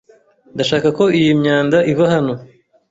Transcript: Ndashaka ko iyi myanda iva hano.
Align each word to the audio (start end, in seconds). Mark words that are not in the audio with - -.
Ndashaka 0.55 0.87
ko 0.97 1.03
iyi 1.19 1.31
myanda 1.41 1.77
iva 1.91 2.05
hano. 2.13 2.33